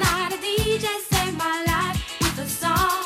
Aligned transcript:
not 0.00 0.32
a 0.32 0.36
DJ 0.36 0.86
saved 1.10 1.38
my 1.38 1.64
life 1.64 2.18
with 2.20 2.38
a 2.38 2.48
song. 2.48 3.04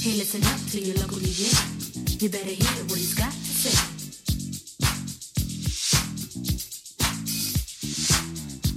Hey, 0.00 0.16
listen 0.16 0.42
up 0.44 0.60
to 0.70 0.80
your 0.80 0.96
local 0.96 1.18
DJ. 1.18 2.22
You 2.22 2.30
better 2.30 2.48
hear 2.48 2.84
what 2.84 2.96
he's 2.96 3.12
got 3.14 3.30
to 3.30 3.36
say. 3.36 3.76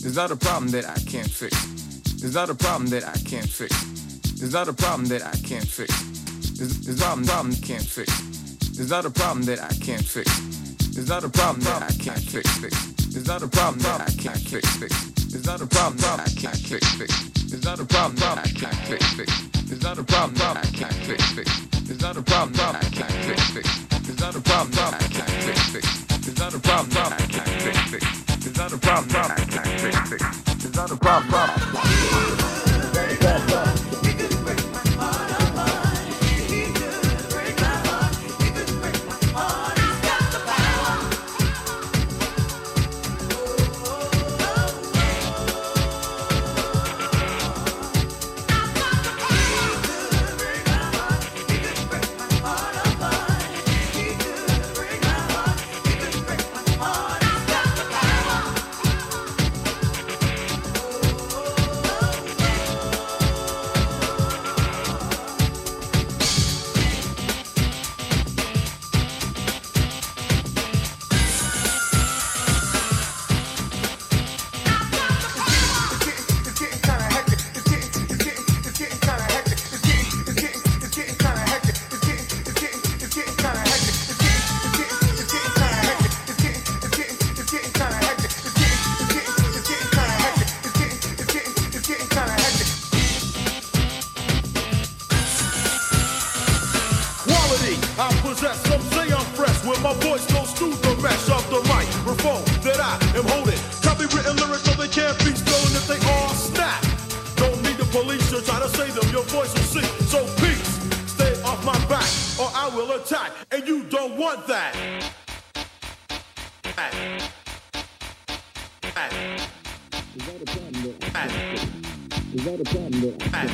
Is 0.05 0.15
that 0.15 0.31
a 0.31 0.35
problem 0.35 0.71
that 0.71 0.85
I 0.89 0.99
can't 1.09 1.31
fix. 1.31 1.55
There's 2.19 2.35
not 2.35 2.49
a 2.49 2.55
problem 2.55 2.89
that 2.89 3.05
I 3.05 3.17
can't 3.29 3.49
fix. 3.49 3.73
There's 4.39 4.51
not 4.51 4.67
a 4.67 4.73
problem 4.73 5.07
that 5.07 5.23
I 5.23 5.37
can't 5.37 5.65
fix. 5.65 5.93
There's, 6.57 6.85
there's 6.85 6.99
not 8.89 9.05
a 9.05 9.09
problem 9.09 9.43
that 9.43 9.61
I 9.63 9.73
can't 9.85 10.03
fix. 10.03 10.66
There's 10.97 11.09
not 11.09 11.23
a 11.23 11.29
problem 11.29 11.61
that 11.61 11.83
I 11.83 11.93
can't 12.01 12.17
fix. 12.17 12.57
There's 13.13 13.27
not 13.27 13.43
a 13.43 13.47
problem 13.47 13.77
that 13.83 14.01
I 14.01 14.09
can't 14.17 14.41
fix. 14.41 14.65
fix. 14.77 15.11
There's 15.29 15.45
not 15.45 15.61
a 15.61 15.67
problem 15.67 15.95
that 15.97 16.19
I 16.19 16.25
can't 16.25 16.57
fix. 16.57 16.89
fix. 16.97 17.29
There's 17.45 17.63
not 17.63 17.79
a 17.79 17.85
problem 17.85 18.15
that 18.17 18.39
I 18.39 18.49
can't 18.49 18.73
fix. 18.89 19.05
fix. 19.13 19.31
There's 19.69 19.83
not 19.83 19.99
a 19.99 20.03
problem 20.03 20.33
that 20.41 20.57
I 20.57 20.65
can't 20.73 20.93
fix. 21.05 21.21
fix. 21.37 21.51
There's 21.85 22.01
not 22.01 22.17
a 22.17 22.23
problem 22.23 22.53
that 22.53 22.75
I 22.81 22.89
can't 22.89 23.11
fix. 23.29 23.41
fix. 23.53 23.69
There's 24.01 24.19
not 24.19 24.35
a 24.35 24.41
problem 24.41 24.71
that 24.71 24.93
I 24.95 25.05
can't 25.13 25.29
fix. 25.45 25.61
fix. 25.69 25.85
There's 26.25 26.39
not 26.39 26.55
a 26.55 26.59
problem 26.65 26.89
that 26.89 27.13
I 27.13 27.27
can't 27.29 27.61
fix. 27.61 27.77
fix. 27.93 28.05
There's 28.41 28.57
not 28.57 28.73
a 28.73 28.77
problem 28.77 29.09
that 29.13 29.29
I 29.29 29.45
can't 29.45 29.79
fix. 29.79 29.97
fix. 30.09 30.65
It's 30.65 30.75
not 30.75 30.89
a 30.89 30.97
problem. 30.97 31.51
It's 33.69 33.86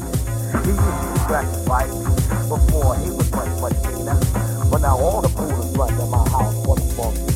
Murray. 0.00 0.64
He 0.64 0.70
used 0.70 0.80
to 0.80 1.20
crack 1.26 1.46
scratch 1.46 1.66
fights 1.66 2.48
before 2.48 2.96
he 2.96 3.10
was 3.10 3.30
much, 3.32 3.60
much 3.60 3.76
meaner. 3.86 4.18
But 4.70 4.82
now 4.82 4.98
all 4.98 5.20
the 5.22 5.28
coolers 5.28 5.66
is 5.66 5.76
running 5.76 6.00
in 6.00 6.10
my 6.10 6.28
house 6.28 6.64
for 6.64 6.76
the 6.76 6.94
ball. 6.96 7.29